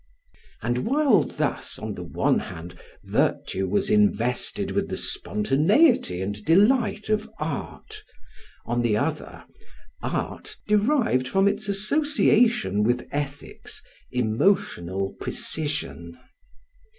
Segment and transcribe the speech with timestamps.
[0.63, 7.09] And while thus, on the one hand, virtue was invested with the spontaneity and delight
[7.09, 8.01] of art,
[8.65, 9.45] on the other,
[10.01, 13.79] art derived from its association with ethics
[14.11, 16.17] emotional precision.